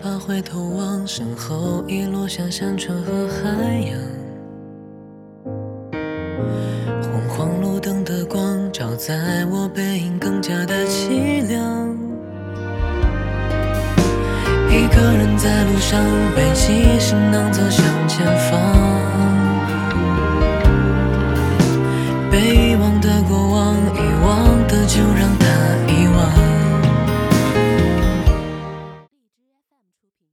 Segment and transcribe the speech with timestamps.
[0.00, 3.98] 怕回头望，身后已落下山川和海洋。
[7.02, 11.96] 昏黄路灯的光照在我背影，更加的凄凉。
[14.70, 16.00] 一个人在路上，
[16.36, 18.60] 背起行囊走向前方。
[22.30, 25.17] 被遗忘的过往，遗忘的就让。
[30.18, 30.28] 品。